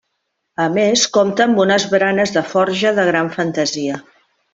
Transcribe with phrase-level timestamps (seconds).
[0.63, 4.01] A més, compta amb unes baranes de forja de gran fantasia.